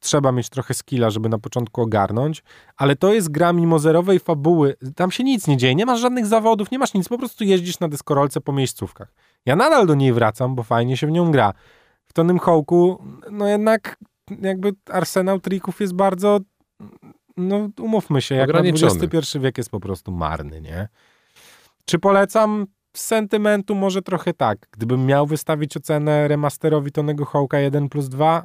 [0.00, 2.42] Trzeba mieć trochę skilla, żeby na początku ogarnąć,
[2.76, 4.76] ale to jest gra mimo zerowej fabuły.
[4.96, 7.80] Tam się nic nie dzieje, nie masz żadnych zawodów, nie masz nic, po prostu jeździsz
[7.80, 9.12] na deskorolce po miejscówkach.
[9.46, 11.52] Ja nadal do niej wracam, bo fajnie się w nią gra.
[12.12, 13.96] W Tonym Hołku, no jednak
[14.42, 16.38] jakby arsenał trików jest bardzo,
[17.36, 18.58] no umówmy się, jak na.
[19.12, 20.88] XXI wiek jest po prostu marny, nie?
[21.84, 22.66] Czy polecam?
[22.96, 24.58] Z sentymentu może trochę tak.
[24.70, 28.44] Gdybym miał wystawić ocenę remasterowi Tonego Hołka 1 plus 2,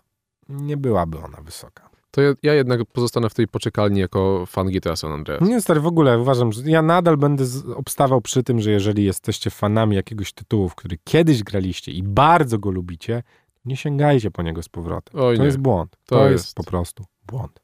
[0.50, 1.90] nie byłaby ona wysoka.
[2.12, 5.42] To ja, ja jednak pozostanę w tej poczekalni jako fan GTA San Andreas.
[5.42, 9.04] Nie, stary, w ogóle uważam, że ja nadal będę z- obstawał przy tym, że jeżeli
[9.06, 13.24] jesteście fanami jakiegoś tytułu, w który kiedyś graliście i bardzo go lubicie,
[13.68, 15.22] nie sięgajcie po niego z powrotem.
[15.22, 15.46] Oj to nie.
[15.46, 15.92] jest błąd.
[16.06, 16.46] To, To jest.
[16.46, 16.56] jest.
[16.56, 17.60] po prostu błąd.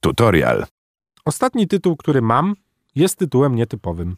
[0.00, 0.66] Tutorial.
[1.24, 2.54] Ostatni tytuł, który mam,
[2.94, 4.16] jest tytułem nietypowym.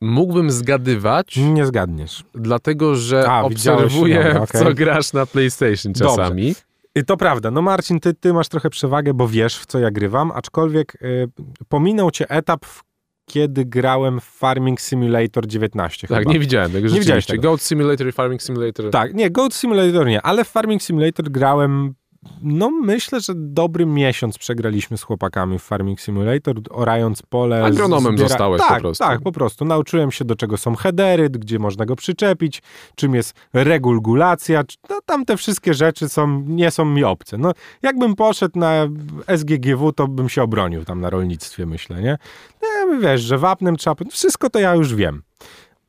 [0.00, 2.24] Mógłbym zgadywać, Nie zgadniesz.
[2.34, 6.16] dlatego że A, obserwuję, dobra, w co grasz na PlayStation Dobrze.
[6.16, 6.54] czasami.
[6.94, 7.50] I to prawda.
[7.50, 11.28] No Marcin, ty, ty masz trochę przewagę, bo wiesz, w co ja grywam, aczkolwiek y,
[11.68, 12.82] pominął cię etap, w-
[13.30, 16.32] kiedy grałem w Farming Simulator 19 Tak, chyba.
[16.32, 17.32] nie widziałem tego widziałeś rzeczywiście.
[17.32, 17.42] tego.
[17.42, 18.90] Goat Simulator i Farming Simulator.
[18.90, 21.94] Tak, nie, Goat Simulator nie, ale w Farming Simulator grałem,
[22.42, 27.64] no myślę, że dobry miesiąc przegraliśmy z chłopakami w Farming Simulator, orając pole.
[27.64, 29.04] Agronomem zostałeś po tak, prostu.
[29.04, 29.64] Tak, po prostu.
[29.64, 32.62] Nauczyłem się, do czego są headery, gdzie można go przyczepić,
[32.94, 37.38] czym jest regulacja, no, tam te wszystkie rzeczy są, nie są mi obce.
[37.38, 37.52] No,
[37.82, 38.88] jakbym poszedł na
[39.36, 42.18] SGGW, to bym się obronił tam na rolnictwie, myślę, nie?
[42.62, 45.22] nie wiesz, że wapnem trzeba, wszystko to ja już wiem.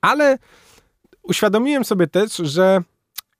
[0.02, 0.38] Ale
[1.24, 2.84] uświadomiłem sobie też, że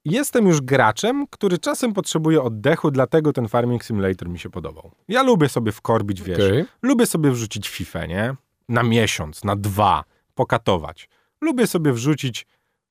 [0.06, 4.92] jestem już graczem, który czasem potrzebuje oddechu, dlatego ten Farming Simulator mi się podobał.
[5.08, 6.66] Ja lubię sobie wkorbić, wiesz, Okej.
[6.82, 8.36] lubię sobie wrzucić FIFA, nie?
[8.70, 10.04] Na miesiąc, na dwa,
[10.36, 11.10] pokatować.
[11.42, 12.48] Lubię sobie wrzucić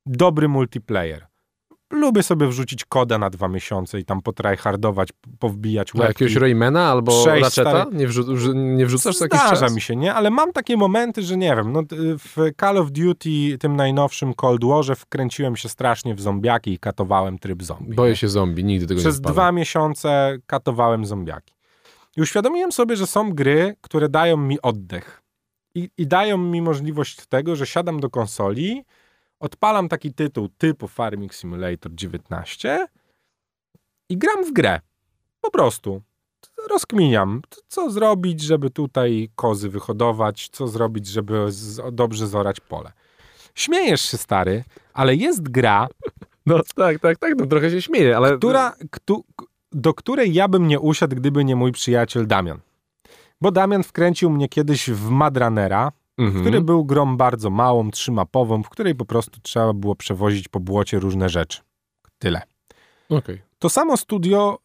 [0.06, 1.26] dobry multiplayer.
[1.90, 6.24] Lubię sobie wrzucić koda na dwa miesiące i tam potryhardować, powbijać A łebki.
[6.24, 7.86] jakiegoś Raymana albo Przejść, Ratcheta?
[7.92, 9.74] Nie, wrzu- nie wrzucasz co jakiś Zdarza czas?
[9.74, 10.14] mi się, nie?
[10.14, 11.82] Ale mam takie momenty, że nie wiem, no,
[12.18, 17.38] w Call of Duty, tym najnowszym Cold Warze wkręciłem się strasznie w zombiaki i katowałem
[17.38, 17.94] tryb zombie.
[17.94, 18.16] Boję nie?
[18.16, 19.34] się zombie, nigdy tego Przez nie wpadłem.
[19.34, 21.54] dwa miesiące katowałem zombiaki.
[22.16, 25.22] I uświadomiłem sobie, że są gry, które dają mi oddech.
[25.74, 28.84] I, I dają mi możliwość tego, że siadam do konsoli,
[29.40, 32.86] odpalam taki tytuł typu Farming Simulator 19
[34.08, 34.80] i gram w grę.
[35.40, 36.02] Po prostu.
[36.70, 41.46] Rozkminiam, co zrobić, żeby tutaj kozy wyhodować, co zrobić, żeby
[41.92, 42.92] dobrze zorać pole.
[43.54, 45.88] Śmiejesz się, stary, ale jest gra,
[46.46, 48.38] No tak, tak, tak, no trochę się śmieję, ale...
[48.38, 49.24] która, ktu,
[49.72, 52.58] do której ja bym nie usiadł, gdyby nie mój przyjaciel Damian.
[53.40, 56.40] Bo Damian wkręcił mnie kiedyś w Madranera, Mhm.
[56.40, 60.98] który był grą bardzo małą, trzymapową, w której po prostu trzeba było przewozić po błocie
[60.98, 61.60] różne rzeczy.
[62.18, 62.42] Tyle.
[63.08, 63.42] Okej.
[63.58, 64.58] To samo studio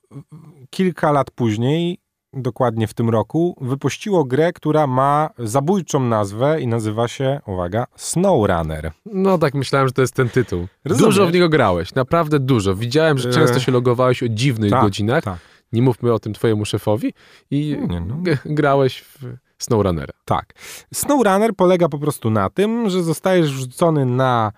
[0.70, 1.98] kilka lat później,
[2.34, 8.92] dokładnie w tym roku, wypuściło grę, która ma zabójczą nazwę i nazywa się, uwaga, SnowRunner.
[9.06, 10.68] No tak, myślałem, że to jest ten tytuł.
[10.86, 11.16] Rozumiesz?
[11.16, 12.76] Dużo w niego grałeś, naprawdę dużo.
[12.76, 15.24] Widziałem, że E, często się logowałeś o dziwnych tak, godzinach.
[15.24, 15.40] tak.
[15.72, 17.14] Nie mówmy o tym twojemu szefowi.
[17.52, 18.16] I Nie, no.
[18.46, 20.14] grałeś w SnowRunnera.
[20.26, 20.54] Tak.
[20.94, 24.52] SnowRunner polega po prostu na tym, że zostajesz wrzucony na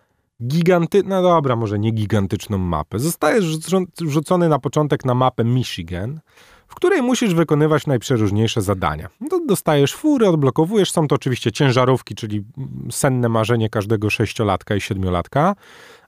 [0.43, 1.03] giganty...
[1.05, 2.99] No dobra, może nie gigantyczną mapę.
[2.99, 6.19] Zostajesz wrzucon- wrzucony na początek na mapę Michigan,
[6.67, 9.09] w której musisz wykonywać najprzeróżniejsze zadania.
[9.31, 10.91] No, dostajesz fury, odblokowujesz.
[10.91, 12.43] Są to oczywiście ciężarówki, czyli
[12.91, 15.55] senne marzenie każdego sześciolatka i siedmiolatka.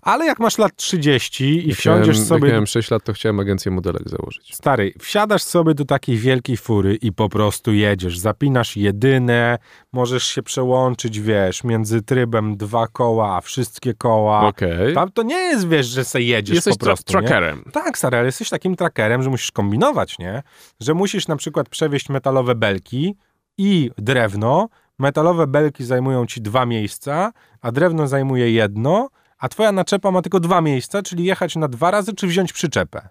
[0.01, 2.47] Ale jak masz lat 30 i Jak wsiądziesz miałem, sobie...
[2.47, 4.55] Jak miałem 6 lat, to chciałem agencję modelek założyć.
[4.55, 8.19] Stary, wsiadasz sobie do takiej wielkiej fury i po prostu jedziesz.
[8.19, 9.57] Zapinasz jedyne,
[9.93, 14.47] możesz się przełączyć, wiesz, między trybem dwa koła, a wszystkie koła.
[14.47, 14.93] Okej.
[14.93, 17.27] Tam to nie jest, wiesz, że se jedziesz Jesteś po prostu, tra- nie?
[17.27, 17.63] trackerem.
[17.73, 20.43] Tak, stary, ale jesteś takim trackerem, że musisz kombinować, nie?
[20.79, 23.15] Że musisz na przykład przewieźć metalowe belki
[23.57, 24.69] i drewno.
[24.99, 27.31] Metalowe belki zajmują ci dwa miejsca,
[27.61, 29.09] a drewno zajmuje jedno,
[29.39, 33.09] a twoja naczepa ma tylko dwa miejsca, czyli jechać na dwa razy, czy wziąć przyczepę.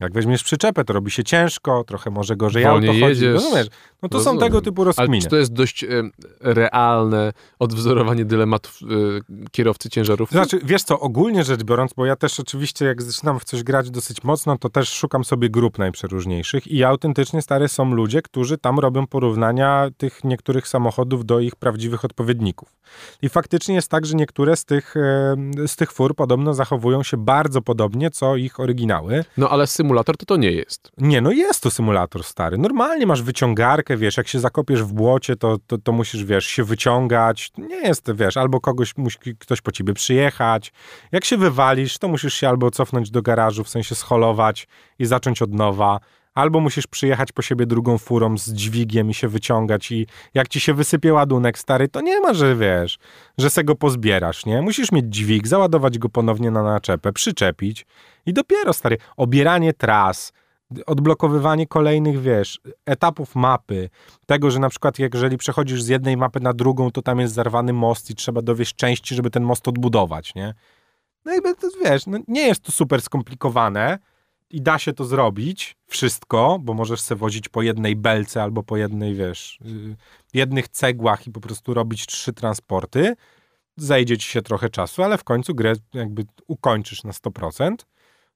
[0.00, 3.34] Jak weźmiesz przyczepę, to robi się ciężko, trochę może gorzej Wolniej auto chodzi, jedziesz.
[3.44, 3.66] rozumiesz?
[4.02, 4.40] No to są Rozumiem.
[4.40, 5.22] tego typu Ale rozkminy.
[5.22, 5.88] czy to jest dość e,
[6.40, 8.86] realne odwzorowanie dylematów e,
[9.50, 10.34] kierowcy ciężarówki?
[10.34, 13.90] Znaczy, wiesz co, ogólnie rzecz biorąc, bo ja też oczywiście jak zaczynam w coś grać
[13.90, 18.78] dosyć mocno, to też szukam sobie grup najprzeróżniejszych i autentycznie stare są ludzie, którzy tam
[18.78, 22.68] robią porównania tych niektórych samochodów do ich prawdziwych odpowiedników.
[23.22, 27.16] I faktycznie jest tak, że niektóre z tych, e, z tych fur podobno zachowują się
[27.16, 29.24] bardzo podobnie, co ich oryginały.
[29.36, 30.92] No ale symulator to to nie jest.
[30.98, 32.58] Nie, no jest to symulator stary.
[32.58, 36.64] Normalnie masz wyciągarkę, wiesz, jak się zakopiesz w błocie, to, to, to musisz, wiesz, się
[36.64, 37.50] wyciągać.
[37.58, 40.72] Nie jest, wiesz, albo kogoś, musi ktoś po ciebie przyjechać.
[41.12, 44.68] Jak się wywalisz, to musisz się albo cofnąć do garażu, w sensie scholować
[44.98, 46.00] i zacząć od nowa.
[46.34, 50.60] Albo musisz przyjechać po siebie drugą furą z dźwigiem i się wyciągać i jak ci
[50.60, 52.98] się wysypie ładunek stary, to nie ma, że wiesz,
[53.38, 54.62] że se go pozbierasz, nie?
[54.62, 57.86] Musisz mieć dźwig, załadować go ponownie na naczepę, przyczepić
[58.26, 60.32] i dopiero, stary, obieranie tras,
[60.86, 63.90] odblokowywanie kolejnych, wiesz, etapów mapy,
[64.26, 67.72] tego, że na przykład jeżeli przechodzisz z jednej mapy na drugą, to tam jest zarwany
[67.72, 70.54] most i trzeba dowieść części, żeby ten most odbudować, nie?
[71.24, 73.98] No to, wiesz, no nie jest to super skomplikowane
[74.54, 78.76] i da się to zrobić, wszystko, bo możesz se wozić po jednej belce albo po
[78.76, 79.58] jednej, wiesz,
[80.34, 83.14] jednych cegłach i po prostu robić trzy transporty.
[83.76, 87.74] Zejdzie ci się trochę czasu, ale w końcu grę jakby ukończysz na 100%.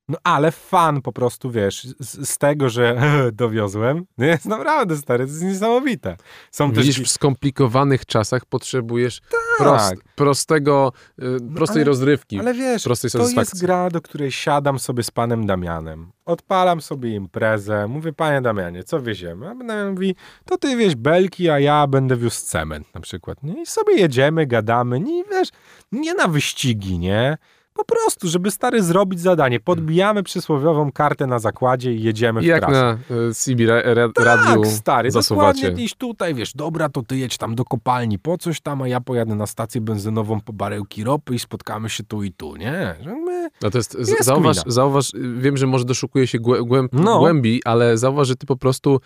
[0.09, 2.97] No ale fan po prostu, wiesz, z, z tego, że
[3.33, 6.17] dowiozłem, no jest naprawdę stary, to jest niesamowite.
[6.51, 6.87] Są też...
[6.87, 9.21] Widzisz, w skomplikowanych czasach potrzebujesz
[9.59, 10.93] prost, prostego,
[11.23, 15.11] y, prostej ale- rozrywki, Ale wiesz, prostej to jest gra, do której siadam sobie z
[15.11, 16.13] panem Damianem.
[16.25, 19.49] Odpalam sobie imprezę, mówię, panie Damianie, co wieziemy?
[19.49, 23.39] A Damian mówi, to ty wieź belki, a ja będę wiózł cement na przykład.
[23.63, 25.49] I sobie jedziemy, gadamy, nie, wiesz,
[25.93, 27.39] nie na wyścigi, nie?
[27.79, 29.61] Po prostu, żeby stary zrobić zadanie.
[29.61, 32.99] Podbijamy przysłowiową kartę na zakładzie i jedziemy w Jak trasę.
[33.11, 35.61] na y, CB ra, ra, radiu Tak, stary, zasuwacie.
[35.63, 38.89] dokładnie iść tutaj, wiesz, dobra, to ty jedź tam do kopalni po coś tam, a
[38.89, 42.95] ja pojadę na stację benzynową po barełki ropy i spotkamy się tu i tu, nie?
[43.05, 43.49] Że my...
[43.63, 47.19] No to jest, Jest zauważ, zauważ, wiem, że może doszukuje się głę, głęb, No.
[47.19, 49.01] głębi, ale zauważ, że ty po prostu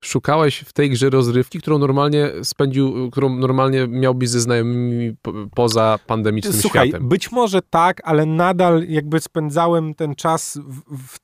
[0.00, 5.98] szukałeś w tej grze rozrywki, którą normalnie spędził, którą normalnie miałbyś ze znajomymi po, poza
[6.06, 7.08] pandemicznym Słuchaj, światem.
[7.08, 11.18] być może tak, ale nadal jakby spędzałem ten czas w, w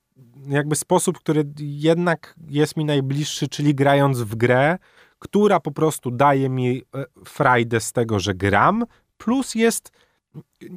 [0.48, 4.78] jakby sposób, który jednak jest mi najbliższy, czyli grając w grę,
[5.18, 8.84] która po prostu daje mi e, frajdę z tego, że gram,
[9.16, 9.90] plus jest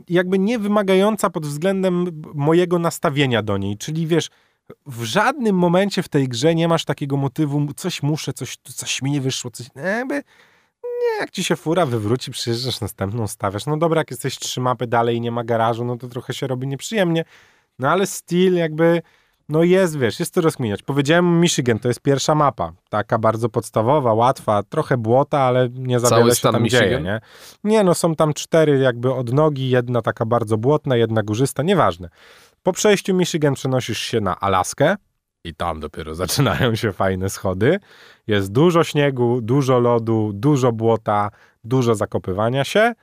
[0.10, 4.30] jakby nie wymagająca pod względem mojego nastawienia do niej, czyli wiesz,
[4.86, 9.12] w żadnym momencie w tej grze nie masz takiego motywu, coś muszę, coś, coś mi
[9.12, 10.16] nie wyszło, coś, e, jakby
[10.84, 13.66] nie, jak ci się fura wywróci, przyjeżdżasz następną, stawiasz.
[13.66, 16.48] No dobra, jak jesteś trzy mapy dalej i nie ma garażu, no to trochę się
[16.48, 17.26] robi nieprzyjemnie.
[17.80, 19.02] No ale styl jakby,
[19.50, 20.84] no jest, wiesz, jest to rozkminiać.
[20.84, 22.74] Powiedziałem Michigan, to jest pierwsza mapa.
[22.90, 26.84] Taka bardzo podstawowa, łatwa, trochę błota, ale nie za Cały wiele się tam Michigan?
[26.84, 27.22] dzieje, nie?
[27.64, 32.10] Nie, no są tam cztery jakby odnogi, jedna taka bardzo błotna, jedna górzysta, nieważne.
[32.68, 34.96] Po przejściu Michigan przenosisz się na Alaskę
[35.44, 37.80] i tam dopiero zaczynają się fajne schody.
[38.28, 41.30] Jest dużo śniegu, dużo lodu, dużo błota,
[41.64, 42.94] dużo zakopywania się.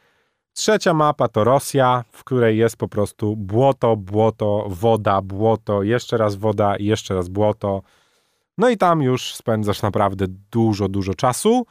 [0.53, 6.35] Trzecia mapa to Rosja, w której jest po prostu błoto, błoto, woda, błoto, jeszcze raz
[6.37, 7.83] woda i jeszcze raz błoto.
[8.59, 11.67] No i tam już spędzasz naprawdę dużo, dużo czasu.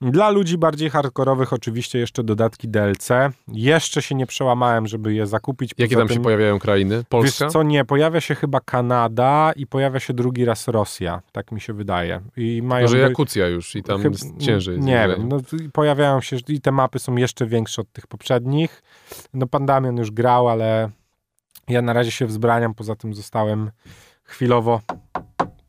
[0.00, 3.08] Dla ludzi bardziej hardkorowych oczywiście jeszcze dodatki DLC.
[3.48, 5.70] Jeszcze się nie przełamałem, żeby je zakupić.
[5.78, 7.04] Jakie tam się tym- pojawiają krainy?
[7.08, 7.44] Polska?
[7.44, 11.60] Wiesz co, nie, pojawia się chyba Kanada i pojawia się drugi raz Rosja, tak mi
[11.60, 12.20] się wydaje.
[12.36, 14.80] I mają Może Jakucja już i tam chyb- jest ciężej.
[14.80, 15.40] Nie wiem, no,
[15.72, 18.82] pojawiają się i te mapy są jeszcze większe od tych poprzednich.
[19.34, 20.90] No pan Damian już grał, ale
[21.68, 23.70] ja na razie się wzbraniam, poza tym zostałem
[24.24, 24.80] chwilowo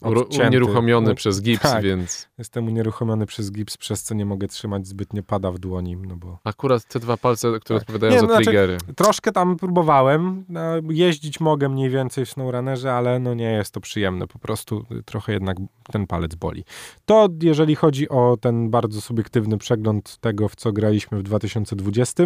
[0.01, 0.47] odcięty.
[0.47, 1.83] Unieruchomiony No, przez gips, tak.
[1.83, 6.15] więc Jestem unieruchomiony przez gips, przez co nie mogę trzymać zbytnio pada w dłoni, no
[6.15, 7.89] bo akurat te dwa palce, które Tak.
[7.89, 8.77] odpowiadają Nie, za no, znaczy- triggery.
[8.95, 10.45] Troszkę tam próbowałem.
[10.49, 14.27] No, jeździć mogę mniej więcej w SnowRunnerze, ale no nie jest to przyjemne.
[14.27, 15.57] Po prostu trochę jednak
[15.91, 16.63] ten palec boli.
[17.05, 22.23] To jeżeli chodzi o ten bardzo subiektywny przegląd tego, w co graliśmy w 2020.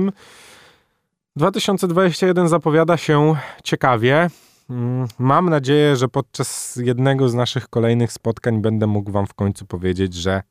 [1.35, 4.29] 2021 zapowiada się ciekawie.
[4.73, 9.65] Mm, Mam nadzieję, że podczas jednego z naszych kolejnych spotkań będę mógł wam w końcu
[9.65, 10.41] powiedzieć, że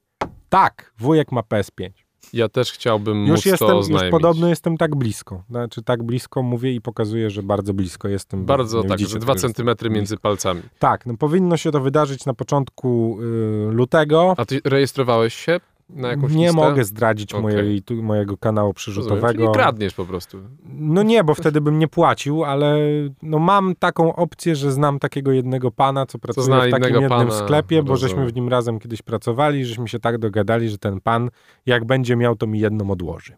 [0.48, 1.90] tak, wujek ma PS5.
[2.32, 4.10] Ja też chciałbym Już móc jestem, to już oznajmić.
[4.10, 5.42] podobno jestem tak blisko.
[5.50, 8.44] Znaczy tak blisko mówię i pokazuję, że bardzo blisko jestem.
[8.44, 10.62] Bardzo tak, widzicie że dwa centymetry między palcami.
[10.78, 14.34] Tak, no powinno się to wydarzyć na początku y, lutego.
[14.36, 15.60] A ty rejestrowałeś się
[15.92, 16.60] na jakąś Nie listę?
[16.60, 17.42] mogę zdradzić Okej.
[17.42, 19.28] mojej, tu, mojego kanału przyrzutowego.
[19.32, 20.38] Czyli kradniesz po prostu.
[20.64, 22.76] No nie, bo wtedy bym nie płacił, ale
[23.22, 27.08] no mam taką opcję, że znam takiego jednego pana, co pracuje zna w takim jednym
[27.08, 31.00] pana, sklepie, bo żeśmy w nim razem kiedyś pracowali, żeśmy się tak dogadali, że ten
[31.00, 31.30] pan,
[31.66, 33.36] jak będzie miał, to mi jedną odłoży.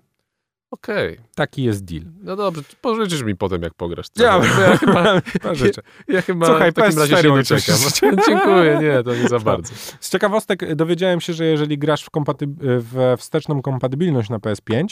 [0.74, 1.18] Okej.
[1.34, 2.02] Taki jest deal.
[2.22, 4.06] No dobrze, pożyczysz mi potem, jak pograsz.
[4.16, 5.20] Ja- ja chyba,
[5.54, 5.82] Życzę.
[6.08, 7.72] ja chyba Słuchaj, w takim PS4 razie się.
[8.28, 9.74] Dziękuję, nie, to nie za bardzo.
[10.00, 14.84] Z ciekawostek dowiedziałem się, że jeżeli grasz w, kompaty- w wsteczną kompatybilność na PS5,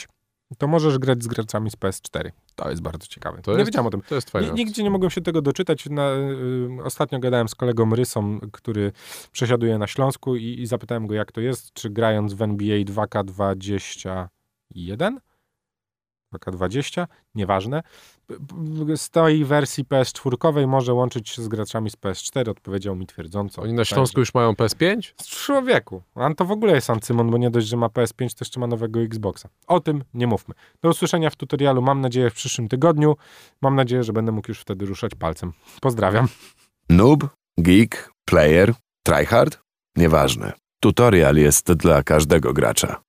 [0.57, 2.29] to możesz grać z graczami z PS4.
[2.55, 3.41] To jest bardzo ciekawe.
[3.41, 4.01] To nie jest wiedziałem o tym.
[4.01, 4.47] To jest fajne.
[4.47, 5.85] Ni- Nigdzie nie mogłem się tego doczytać.
[5.89, 8.91] Na, y, ostatnio gadałem z kolegą Rysą, który
[9.31, 15.15] przesiaduje na Śląsku i, i zapytałem go, jak to jest, czy grając w NBA 2K21,
[16.33, 17.83] 2K20, nieważne,
[18.95, 23.61] z tej wersji PS4 może łączyć się z graczami z PS4, odpowiedział mi twierdząco.
[23.61, 25.13] Oni na Śląsku już mają PS5?
[25.21, 26.01] Z człowieku.
[26.15, 28.67] On to w ogóle jest Ancymon, bo nie dość, że ma PS5, to jeszcze ma
[28.67, 29.49] nowego Xboxa.
[29.67, 30.55] O tym nie mówmy.
[30.81, 33.15] Do usłyszenia w tutorialu, mam nadzieję, w przyszłym tygodniu.
[33.61, 35.53] Mam nadzieję, że będę mógł już wtedy ruszać palcem.
[35.81, 36.27] Pozdrawiam.
[36.89, 39.59] Noob, geek, player, tryhard?
[39.95, 40.53] Nieważne.
[40.79, 43.01] Tutorial jest dla każdego gracza.